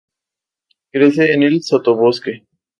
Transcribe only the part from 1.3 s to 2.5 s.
en el sotobosque.